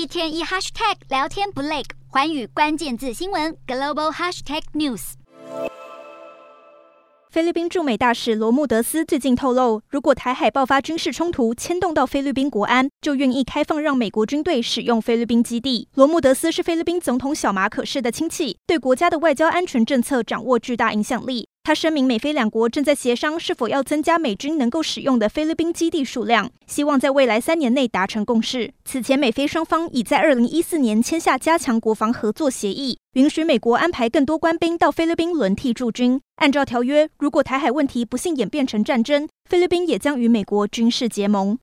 [0.00, 5.12] 一天一 hashtag 聊天不累，寰宇关键字新闻 global hashtag news。
[7.28, 15.86] 菲律宾驻美大使罗穆德斯最近透露，如果台海爆发军事冲突，牵动到菲律宾国安，就愿意开放让美国军队使用菲律宾基地。
[15.92, 21.46] 罗穆德斯是菲律宾总统小马可式的亲戚，对国家的外交安全政策掌握巨大影响力。
[21.62, 28.72] 他声明，美菲两国正在协商是否要增加美军能够使用的菲律宾基地数量，希望在未来三年内达成共识。
[28.84, 36.18] 此前，美菲双方已在二零一四年签下加强国防合作协议，允许美国安排更多官兵到菲律宾轮替驻军。
[36.36, 41.58] 按照条约，如果台海问题不幸演变成战争，菲律宾也将与美国军事结盟。